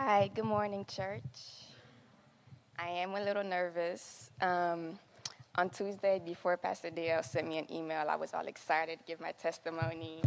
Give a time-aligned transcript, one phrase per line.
[0.00, 1.24] Hi, good morning, church.
[2.78, 4.30] I am a little nervous.
[4.40, 4.96] Um,
[5.56, 9.20] on Tuesday, before Pastor Dale sent me an email, I was all excited to give
[9.20, 10.22] my testimony.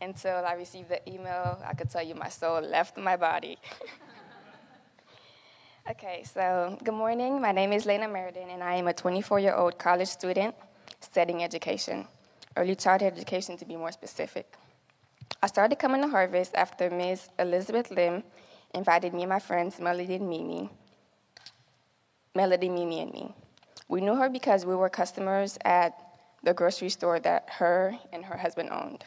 [0.00, 3.58] Until I received the email, I could tell you my soul left my body.
[5.92, 7.40] okay, so good morning.
[7.40, 10.52] My name is Leina Meradin, and I am a 24 year old college student
[10.98, 12.08] studying education,
[12.56, 14.52] early childhood education to be more specific.
[15.40, 17.28] I started coming to Harvest after Ms.
[17.38, 18.24] Elizabeth Lim
[18.74, 20.68] invited me and my friends, Melody and Mimi,
[22.34, 23.34] Melody, Mimi, and me.
[23.88, 25.94] We knew her because we were customers at
[26.42, 29.04] the grocery store that her and her husband owned.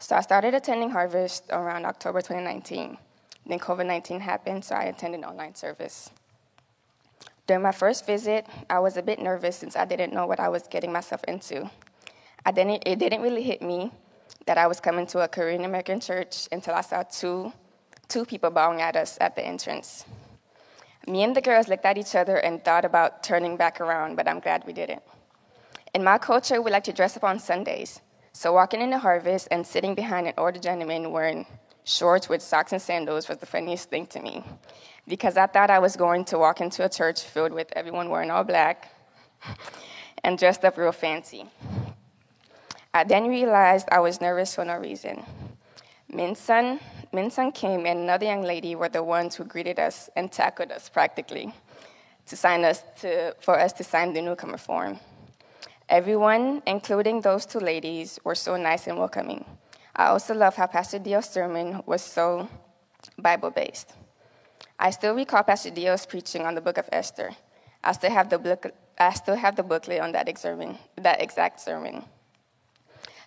[0.00, 2.96] So I started attending Harvest around October 2019.
[3.46, 6.10] Then COVID 19 happened, so I attended online service.
[7.46, 10.48] During my first visit, I was a bit nervous since I didn't know what I
[10.48, 11.70] was getting myself into.
[12.46, 13.90] I didn't, it didn't really hit me
[14.46, 17.52] that I was coming to a Korean American church until I saw two
[18.14, 20.04] two people bowing at us at the entrance.
[21.08, 24.28] Me and the girls looked at each other and thought about turning back around, but
[24.28, 25.02] I'm glad we didn't.
[25.94, 28.00] In my culture, we like to dress up on Sundays.
[28.32, 31.44] So walking in the harvest and sitting behind an older gentleman wearing
[31.82, 34.44] shorts with socks and sandals was the funniest thing to me.
[35.08, 38.30] Because I thought I was going to walk into a church filled with everyone wearing
[38.30, 38.94] all black
[40.22, 41.46] and dressed up real fancy.
[42.94, 45.24] I then realized I was nervous for no reason.
[46.14, 46.78] Minsun,
[47.12, 50.88] Minsun Kim and another young lady were the ones who greeted us and tackled us
[50.88, 51.52] practically
[52.26, 55.00] to sign us to, for us to sign the newcomer form.
[55.88, 59.44] Everyone, including those two ladies, were so nice and welcoming.
[59.96, 62.48] I also love how Pastor Dio's sermon was so
[63.18, 63.92] Bible based.
[64.78, 67.30] I still recall Pastor Dio's preaching on the book of Esther.
[67.82, 71.60] I still have the book, I still have the booklet on that, sermon, that exact
[71.60, 72.04] sermon.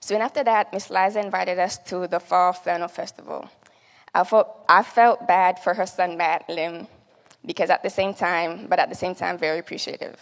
[0.08, 3.50] Soon after that, Miss Liza invited us to the Fall Flannel Festival.
[4.16, 6.88] I felt, I felt bad for her son, Matt Lim,
[7.46, 10.18] because at the same time, but at the same time, very appreciative.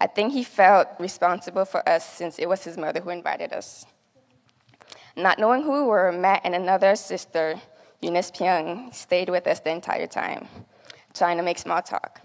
[0.00, 3.86] I think he felt responsible for us since it was his mother who invited us.
[5.16, 7.54] Not knowing who we were, Matt and another sister,
[8.00, 10.48] Eunice Pyong, stayed with us the entire time,
[11.14, 12.20] trying to make small talk.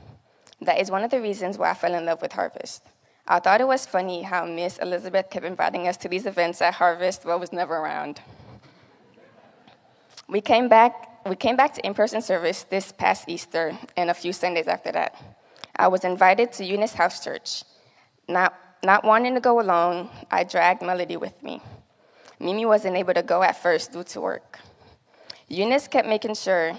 [0.59, 2.81] That is one of the reasons why I fell in love with Harvest.
[3.27, 6.75] I thought it was funny how Miss Elizabeth kept inviting us to these events at
[6.75, 8.21] Harvest but was never around.
[10.27, 14.31] We came back, we came back to in-person service this past Easter and a few
[14.31, 15.19] Sundays after that.
[15.75, 17.63] I was invited to Eunice House Church.
[18.27, 18.53] Not,
[18.83, 21.61] not wanting to go alone, I dragged Melody with me.
[22.39, 24.59] Mimi wasn't able to go at first due to work.
[25.47, 26.77] Eunice kept making sure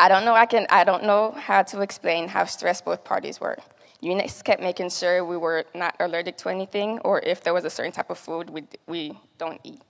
[0.00, 3.40] I don't know I can I don't know how to explain how stressed both parties
[3.40, 3.58] were.
[4.00, 7.70] Eunice kept making sure we were not allergic to anything or if there was a
[7.70, 9.82] certain type of food we, we don't eat.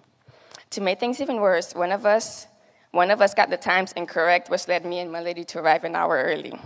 [0.71, 2.47] To make things even worse, one of us,
[2.93, 5.85] one of us got the times incorrect, which led me and my lady to arrive
[5.85, 6.59] an hour early.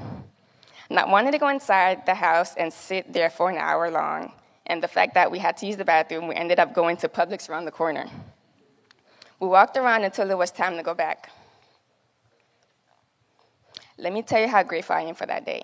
[0.89, 4.33] Not wanting to go inside the house and sit there for an hour long,
[4.67, 7.09] and the fact that we had to use the bathroom, we ended up going to
[7.09, 8.07] Publix around the corner.
[9.41, 11.31] We walked around until it was time to go back.
[14.03, 15.63] Let me tell you how grateful I am for that day.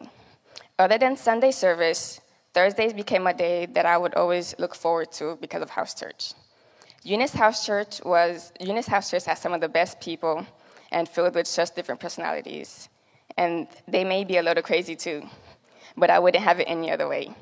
[0.78, 2.20] Other than Sunday service,
[2.54, 6.34] Thursdays became a day that I would always look forward to because of house church.
[7.02, 10.46] Eunice House Church was Eunice House Church has some of the best people
[10.92, 12.88] and filled with such different personalities.
[13.36, 15.28] And they may be a little crazy too,
[15.96, 17.34] but I wouldn't have it any other way.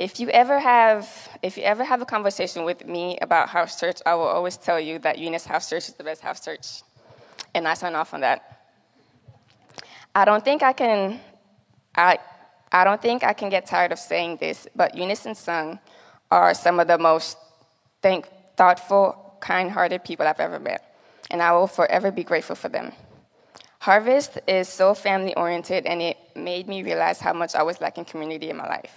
[0.00, 1.08] If you ever have
[1.44, 4.80] if you ever have a conversation with me about house church, I will always tell
[4.80, 6.82] you that Eunice House Church is the best house church.
[7.54, 8.55] And I sign off on that.
[10.16, 11.20] I don't think I can
[11.94, 12.18] I
[12.72, 15.78] I don't think I can get tired of saying this, but Eunice and Sung
[16.30, 17.36] are some of the most
[18.00, 18.26] thank,
[18.56, 20.82] thoughtful, kind hearted people I've ever met,
[21.30, 22.92] and I will forever be grateful for them.
[23.78, 28.06] Harvest is so family oriented, and it made me realize how much I was lacking
[28.06, 28.94] community in my life.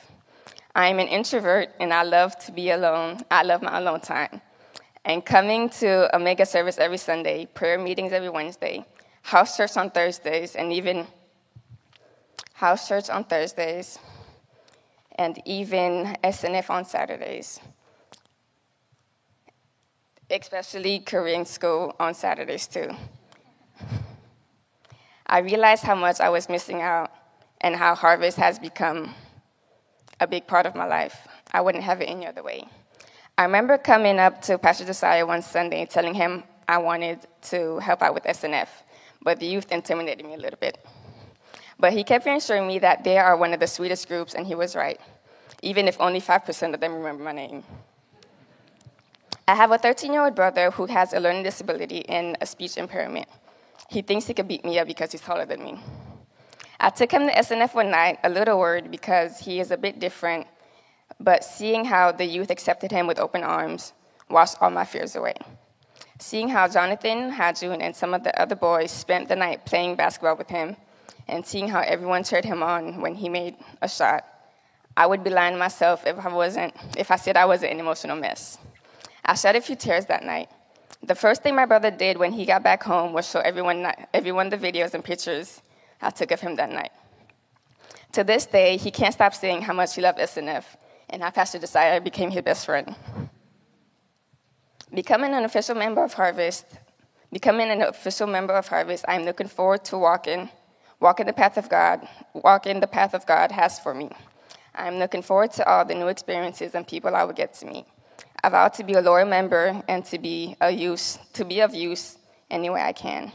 [0.74, 3.20] I am an introvert, and I love to be alone.
[3.30, 4.40] I love my alone time.
[5.04, 8.86] And coming to a mega service every Sunday, prayer meetings every Wednesday,
[9.22, 11.08] house church on Thursdays, and even
[12.54, 14.00] house church on Thursdays,
[15.18, 17.60] and even SNF on Saturdays
[20.30, 22.90] especially Korean school on Saturdays too.
[25.26, 27.12] I realized how much I was missing out
[27.62, 29.14] and how Harvest has become
[30.20, 31.28] a big part of my life.
[31.52, 32.68] I wouldn't have it any other way.
[33.38, 38.02] I remember coming up to Pastor Josiah one Sunday telling him I wanted to help
[38.02, 38.68] out with SNF,
[39.22, 40.84] but the youth intimidated me a little bit.
[41.80, 44.56] But he kept reassuring me that they are one of the sweetest groups, and he
[44.56, 45.00] was right,
[45.62, 47.64] even if only 5% of them remember my name.
[49.48, 52.78] I have a 13 year old brother who has a learning disability and a speech
[52.78, 53.28] impairment.
[53.90, 55.80] He thinks he could beat me up because he's taller than me.
[56.80, 60.00] I took him to SNF one night, a little worried because he is a bit
[60.00, 60.48] different,
[61.20, 63.94] but seeing how the youth accepted him with open arms
[64.30, 65.36] washed all my fears away.
[66.22, 70.36] Seeing how Jonathan, Hajun, and some of the other boys spent the night playing basketball
[70.36, 70.76] with him,
[71.30, 74.26] and seeing how everyone cheered him on when he made a shot,
[74.98, 77.80] I would be lying to myself if I wasn't, if I said I wasn't an
[77.80, 78.58] emotional mess.
[79.24, 80.50] I shed a few tears that night.
[81.04, 84.50] The first thing my brother did when he got back home was show everyone, everyone
[84.50, 85.62] the videos and pictures
[86.02, 86.92] I took of him that night.
[88.14, 90.66] To this day, he can't stop saying how much he loved SNF
[91.10, 92.96] and how Pastor Josiah became his best friend.
[94.94, 96.66] Becoming an official member of Harvest,
[97.32, 100.50] becoming an official member of Harvest, I'm looking forward to walking,
[101.00, 104.10] walking the path of God, walking the path of God has for me.
[104.74, 107.86] I'm looking forward to all the new experiences and people I will get to meet.
[108.44, 111.76] I vow to be a loyal member and to be a use, to be of
[111.76, 112.18] use
[112.50, 113.32] any way I can.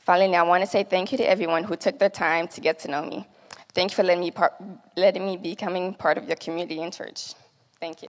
[0.00, 2.78] Finally, I want to say thank you to everyone who took the time to get
[2.80, 3.26] to know me.
[3.72, 4.54] Thank you for letting me, par-
[4.96, 7.34] letting me becoming part of your community and church.
[7.80, 8.13] Thank you.